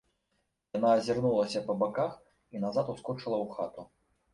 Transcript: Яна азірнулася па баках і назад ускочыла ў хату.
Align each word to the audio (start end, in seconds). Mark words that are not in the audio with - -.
Яна 0.77 0.93
азірнулася 1.01 1.63
па 1.69 1.73
баках 1.85 2.11
і 2.53 2.67
назад 2.67 2.95
ускочыла 2.99 3.37
ў 3.47 3.57
хату. 3.57 3.93